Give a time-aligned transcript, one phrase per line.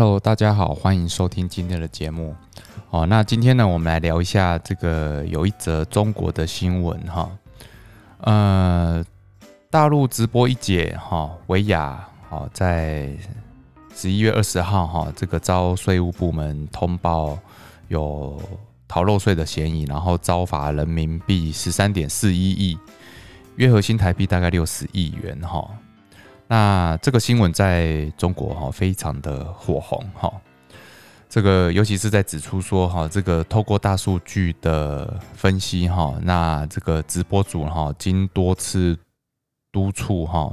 [0.00, 2.34] Hello，大家好，欢迎收听今天的节目。
[2.88, 7.30] 哦，那今天呢，我们来聊一下这个有一则中国的新闻哈。
[8.22, 9.04] 呃，
[9.68, 13.14] 大陆直播一姐哈，维亚好在
[13.94, 17.38] 十一月二十号哈，这个遭税务部门通报
[17.88, 18.40] 有
[18.88, 22.78] 逃漏税的嫌疑，然后遭罚人民币十三点四一亿，
[23.56, 25.70] 约合新台币大概六十亿元哈。
[26.50, 30.28] 那这个新闻在中国哈非常的火红哈，
[31.28, 38.98] 这个尤其是在指出说哈，这个透过大数据的分析哈，那这个直播主哈经多次
[39.70, 40.52] 督促哈，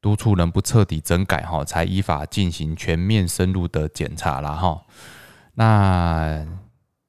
[0.00, 4.80] 督促人不彻底整改哈，才依法进行全面深入的检查了哈。
[5.54, 6.46] 那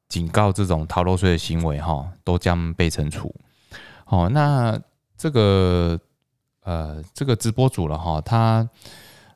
[0.10, 3.36] 警告这种逃漏税的行为哈，都将被惩处。
[4.04, 4.82] 好，那
[5.16, 6.00] 这个。
[6.64, 8.68] 呃，这个直播主了哈，他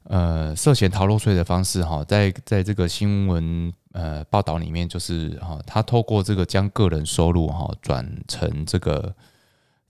[0.03, 9.13] 呃涉嫌逃漏税的方式哈，在在这个新闻呃报道里面，就是哈，他透过这个将个人收入哈转成这个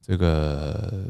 [0.02, 1.05] 这个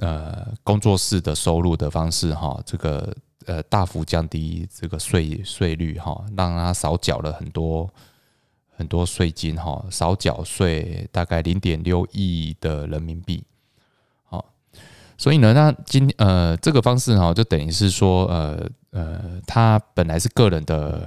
[0.00, 7.88] 呃工作室的收入的方式哈，这个呃大幅降低这个税税率哈，让他少缴了很多
[8.76, 13.42] 很多税金哈，少缴税大概零点六亿的人民币。
[15.20, 21.06] 所以呢，那今呃这个方式哈，就等于是说，呃呃，他本来是个人的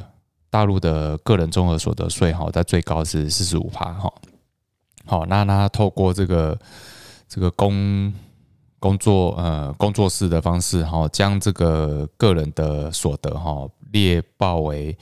[0.52, 4.14] 大陆的个人综合所得税哈，在最高是四十五趴哈。
[5.08, 6.56] 好，那他透过这个
[7.28, 8.14] 这个工
[8.78, 14.96] 工作呃工作室的方式哈，将这个个人的所得哈列报为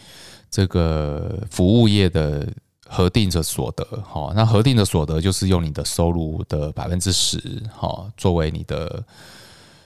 [0.50, 2.48] 这个服务业的。
[2.94, 7.40] 核定的所得，哈，那核定的所得就是用你的收入的百分之十，
[7.74, 9.02] 哈，作为你的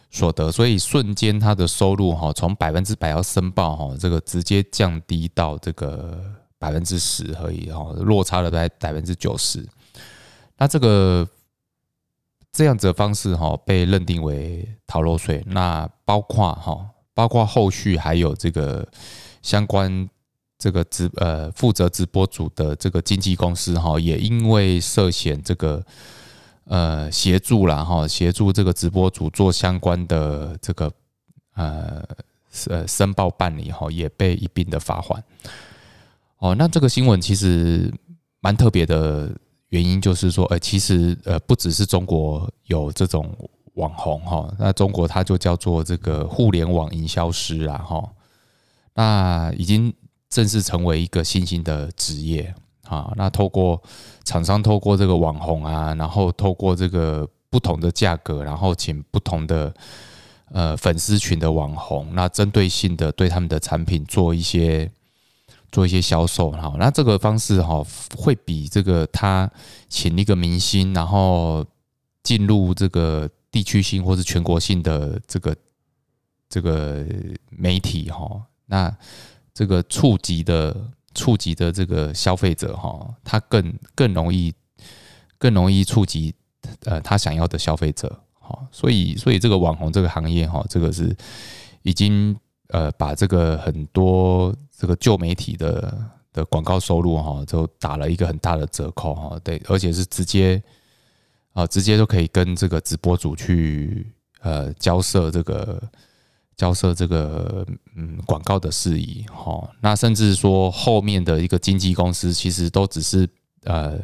[0.10, 6.20] 所得，所以瞬间他的收入，哈，从百分之百要申报，哈，这个直接降低到这个
[6.58, 9.64] 百分之十而已，哈，落差了在百分之九十。
[10.58, 11.28] 那这个
[12.52, 15.44] 这样子的方式，哈，被认定为逃漏税。
[15.46, 18.84] 那包括，哈，包括后续还有这个
[19.44, 20.10] 相关。
[20.66, 25.86] 这个直呃负责直播组的这个经纪公司哈，也因为涉嫌这个
[26.64, 30.92] 呃协助了哈，协助这个直播组做相关的这个
[31.54, 32.04] 呃
[32.68, 35.24] 呃申报办理哈，也被一并的罚款。
[36.40, 37.94] 哦，那这个新闻其实
[38.40, 39.32] 蛮特别的
[39.70, 43.32] 原因就是说，呃，其实呃不只是中国有这种
[43.76, 48.10] 网红哈，那中国它就叫做这个互联网营销师啊哈，
[48.96, 49.94] 那已经。
[50.36, 52.54] 正式成为一个新兴的职业
[52.90, 53.10] 啊！
[53.16, 53.82] 那透过
[54.26, 59.74] 厂商透过这个网红啊，然后透过这个不同的价格，然后请不同的
[60.52, 64.92] 呃粉丝群的网红，那针对性的对他们的产品做一些
[65.72, 66.76] 做一些销售哈。
[66.78, 67.82] 那这个方式哈，
[68.18, 69.50] 会比这个他
[69.88, 71.66] 请一个明星，然后
[72.24, 75.56] 进入这个地区性或是全国性的这个
[76.50, 77.06] 这个
[77.50, 78.94] 媒体哈，那。
[79.56, 80.76] 这个触及的
[81.14, 84.54] 触及的这个消费者哈，他更更容易
[85.38, 86.36] 更容易触及
[86.84, 91.16] 呃他想要的消费者哈，所以所以这个网红这个行业哈，这个是
[91.84, 95.98] 已经呃把这个很多这个旧媒体的
[96.34, 100.62] 的广告收入哈，都打了一个很大的折扣哈，对，而且是直接
[101.54, 104.12] 啊直接都可以跟这个直播主去
[104.42, 105.82] 呃交涉这个。
[106.56, 113.28] 交涉这个嗯广告的事宜哈，那甚至说后面的一个经纪公司其实都只是
[113.64, 114.00] 呃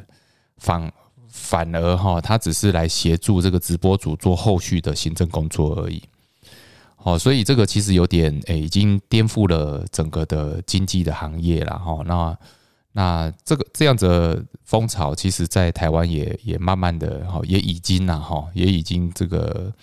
[0.58, 0.92] 反
[1.30, 6.04] 反而哈，他只是来协助这个直播主做后续的行政工作而已。
[6.96, 12.04] 好，所以这个其实有点诶，已经颠覆了整个的经济的行业了哈。
[12.06, 12.38] 那
[12.94, 19.74] 那这个这样子风潮，其实在台湾也也慢慢的哈，也已经呐哈，也已经这个。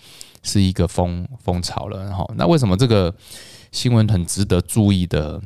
[0.41, 3.13] 是一个风风潮了，哈那为什么这个
[3.73, 5.39] 新闻很值得注意的？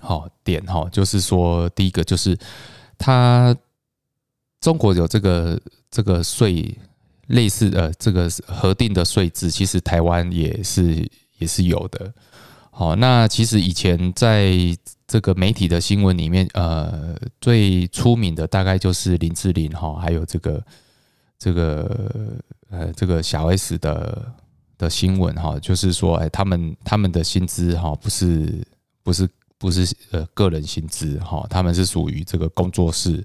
[0.00, 2.36] 好点哈，就是说第一个就是
[2.98, 3.56] 它
[4.60, 5.60] 中国有这个
[5.92, 6.76] 这个税
[7.28, 11.08] 类似的这个核定的税制，其实台湾也是
[11.38, 12.12] 也是有的。
[12.72, 14.56] 好，那其实以前在
[15.06, 20.64] 这个媒体的新闻里面，呃，最出名的大概就是林志玲哈，还有这个
[21.38, 22.38] 这个。
[22.70, 24.32] 呃，这个小 S 的
[24.76, 28.66] 的新闻哈，就是说，哎，他们他们的薪资哈，不是
[29.04, 29.28] 不是
[29.58, 33.24] 不是呃个人薪资哈，他们是属于这个工作室，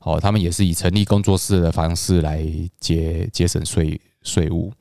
[0.00, 2.44] 哦，他们也是以成立工作室的方式来
[2.80, 4.72] 节节省税税务。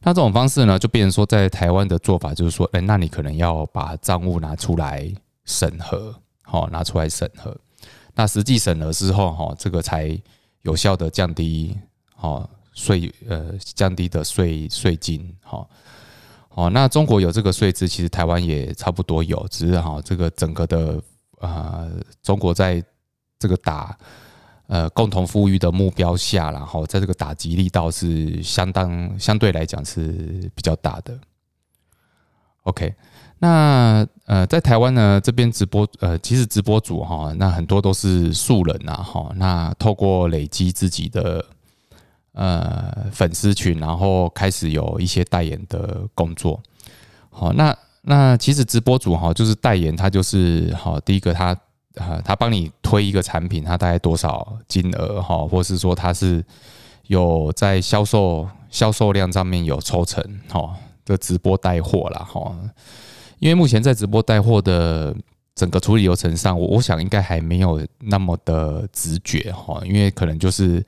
[0.00, 5.08] 那这种方式呢，就变成说，在台湾的做法就是说，哎，那你可能要把账务拿出来
[5.46, 7.56] 审核，好，拿出来审核。
[8.14, 10.20] 那实际审核之后，哈，这个才
[10.60, 11.78] 有效的降低，
[12.14, 15.66] 哈，税，呃，降低的税税金，哈，
[16.50, 21.02] 哦，那中国有这个税制，其实台湾也差不多有，只是哈，这个整个的，
[21.38, 21.88] 啊，
[22.22, 22.84] 中国在
[23.38, 23.96] 这个打。
[24.68, 31.16] 呃，共同富裕的目标下，然后在这个打击力道是相当相对来讲是比较大的。
[32.64, 32.92] OK，
[33.38, 41.44] 那呃，在台湾呢这边直播，呃，其实直播主哈，那很多都是素人呐，哈，那透过累积自己的
[42.32, 46.60] 呃粉丝群，然后开始有一些代言的工作。
[47.30, 51.56] 好，那那其实直播主哈，就是代言，他就是好，第一个他。
[51.96, 56.44] 啊，他帮你推一个产品，他大概多少金额哈，或是说他是
[57.06, 62.54] 有在销售销售量上面有抽成哈的直播带货啦哈，
[63.38, 65.14] 因为目前在直播带货的
[65.54, 70.84] 整个处理流程上，我我想应该还没有那么的直觉哈，因为可能就是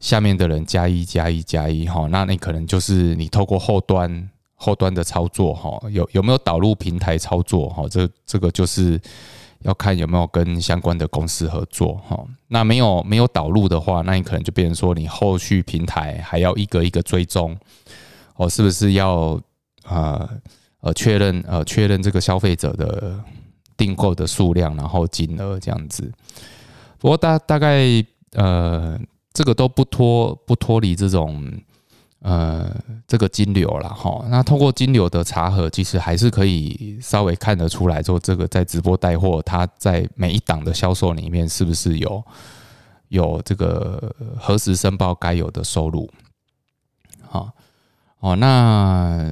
[0.00, 9.00] 下面的人加一加一加一哈，那你可能就是你透过后端后端的操作哈，有有没有导入平台操作哈，这这个就是。
[9.64, 17.56] 要看有没有跟相关的公司合作哈，那没有没有导入的话，那你可能就变成说你后续平台还要一个一个追踪，
[18.34, 19.40] 哦，是不是要
[19.88, 20.28] 呃
[20.82, 23.18] 呃确认呃确认这个消费者的
[23.76, 26.12] 订购的数量，然后金额这样子。
[26.98, 27.84] 不过大大概
[28.34, 29.00] 呃
[29.32, 31.50] 这个都不脱不脱离这种。
[32.24, 32.72] 呃，
[33.08, 42.24] 这个金流了哈，那通过金流的查核，其实还是可以稍微看得出来，说这个在直播带货，它在每一档的销售里面是不是有
[43.08, 46.08] 有这个核实申报该有的收入？
[47.28, 47.50] 好，
[48.20, 49.28] 哦，那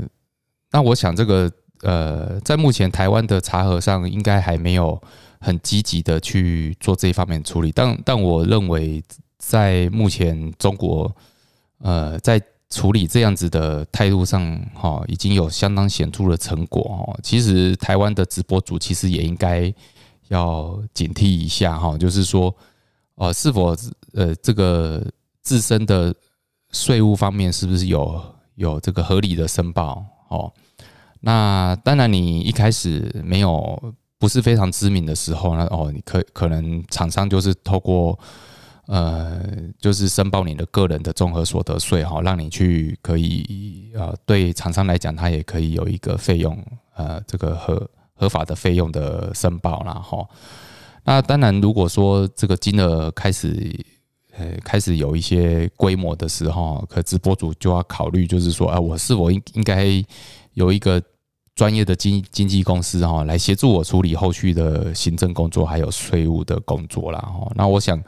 [0.73, 1.51] 那我想这个
[1.83, 5.01] 呃，在目前台湾的查核上，应该还没有
[5.41, 9.03] 很积极的去做这一方面处理，但但我认为，
[9.39, 11.11] 在目前中国
[11.79, 14.41] 呃在处理这样子的态度上，
[14.75, 17.19] 哈，已经有相当显著的成果哈。
[17.23, 19.73] 其实台湾的直播主其实也应该
[20.29, 22.55] 要警惕一下哈，就是说，
[23.17, 23.75] 呃，是否
[24.13, 25.05] 呃这个
[25.43, 26.15] 自身的
[26.71, 28.23] 税务方面是不是有
[28.55, 30.53] 有这个合理的申报哦？
[31.21, 38.19] 那当然，你一开始没有不是非常知名的时候呢，哦，你可可能厂商就是透过。
[38.87, 39.41] 呃，
[39.79, 46.61] 就是申报你的个人的综合所得税哈，让你去可以呃，对厂商来讲，他也可以有一个费用
[46.97, 50.27] 呃，这个合合法的费用的申报啦哈。
[51.05, 53.73] 那当然，如果说这个金额开始
[54.41, 59.87] 呃开始有一些规模的时候，可直播主就要考虑，就是说啊，我是否应应该
[60.55, 61.03] 有一个
[61.55, 67.53] 专业的经经纪公司哈，来协助我处理后续的行政工作还有税务的工作啦哈。
[67.55, 68.03] 那我想。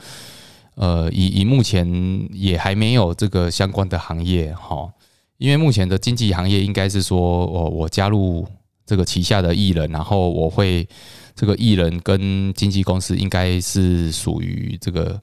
[0.75, 1.87] 呃，以以目前
[2.33, 4.91] 也还没有这个相关的行业哈，
[5.37, 8.49] 因为目前的经济行业应该是说，我我加入
[8.87, 10.89] 这个旗下的艺人，然后我会
[11.37, 15.21] 这个艺人跟经纪公司应该是属于这个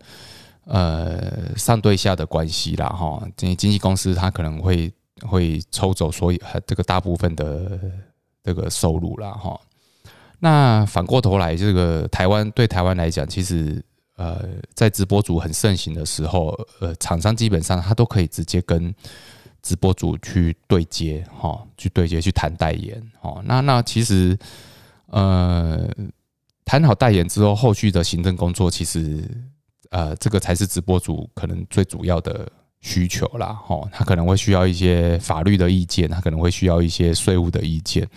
[0.69, 4.91] 呃上对下的关系啦哈，经经纪公司他可能会
[5.27, 7.79] 会抽走所有这个大部分的
[8.43, 9.59] 这个收入啦哈。
[10.39, 13.83] 那反过头来，这个台湾对台湾来讲，其实。
[14.19, 18.93] 呃，在直播组很盛行的时候，呃，厂商基本上他都可以直接跟
[19.61, 24.37] 直播组去对接，哈，去对接去谈代言，哦，那那其实，
[25.05, 25.87] 呃，
[26.65, 29.23] 谈好代言之后，后续的行政工作，其实，
[29.89, 32.47] 呃，这个才是直播主可能最主要的
[32.81, 38.07] 需求啦，哈，他可能会需要一些法律的意见，他可能会需要一些税务的意见。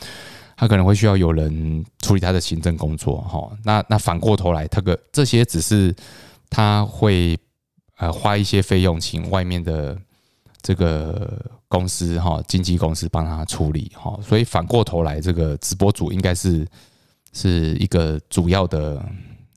[0.55, 5.93] 他可能会需要有人处理他的行政工作，哈，那那反过头来，他个这些只是
[6.49, 7.37] 他会
[7.97, 9.99] 呃花一些费用请外面的
[10.61, 16.65] 这个公司哈经纪公司帮他处理哈，所以反过头来，这个直播主应该是
[17.33, 19.05] 是一个主要的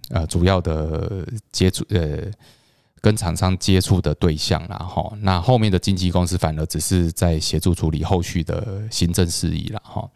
[0.09, 2.21] 呃主要的接触呃
[3.01, 10.09] 跟厂商接触的对象啦哈，那后面的经纪公司反而只是在协助处理后续的行政事宜了哈。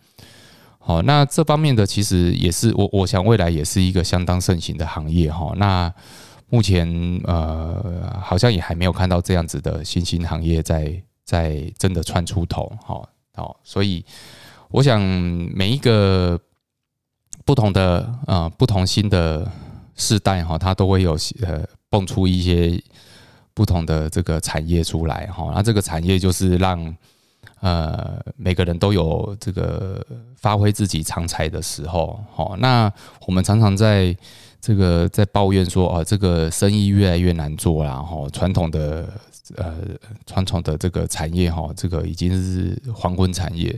[0.79, 5.53] 好，那这方面的其实也是我，我想未来也是一个相当盛行的行业哈。
[5.58, 5.93] 那
[6.50, 6.89] 目前
[7.25, 13.08] 呃，好像也还没有看到这样子的新兴行业在在真的窜出头哈。
[13.36, 14.03] 好，所以
[14.69, 16.39] 我想每一个
[17.46, 19.51] 不同的呃不同新的
[19.99, 22.81] 世代哈，它都会有呃蹦出一些
[23.53, 25.51] 不同的这个产业出来哈。
[25.53, 26.95] 那这个产业就是让
[27.61, 30.03] 呃，每个人都有这个
[30.37, 32.91] 发挥自己长才的时候，好，那
[33.27, 34.15] 我们常常在
[34.61, 39.09] 这个在抱怨说，啊，这个生意越来越难做啦，哈，传统的
[39.57, 39.75] 呃
[40.25, 43.77] 传统的这个产业，哈，这个已经是黄昏产业，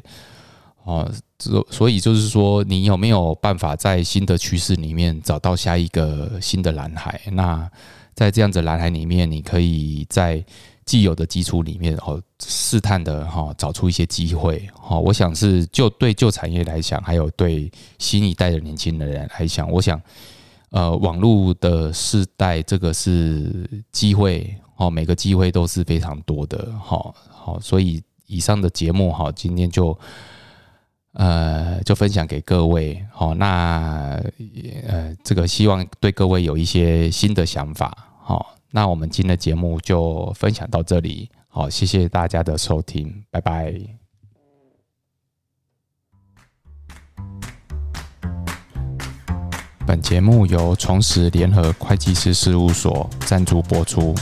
[0.83, 7.21] 哦，所所以就是说，你有没有办法在新的趋势里面找到下一个新的蓝海？
[7.31, 7.69] 那
[8.13, 10.43] 在这样子蓝海里面，你可以在。
[10.83, 20.01] 既有的基础里面，哦，试探的哈，找出一些机会，哈，我想是就对旧产业来讲，还有对新一代的年轻人来讲，我想，
[20.71, 29.97] 呃，网络的世代，这个是机会，哦，每个机会都是非常多的，哈，好，所以以上的节目，哈，今天就，
[31.13, 34.21] 呃，就分享给各位，好，那，
[34.87, 38.55] 呃，这个希望对各位有一些新的想法，好。
[38.73, 43.75] 那我们今天的节目就分享到这里，好，谢谢大家的收听，拜拜。
[49.85, 54.15] 本节目由重实联合会计师事务所赞助播出。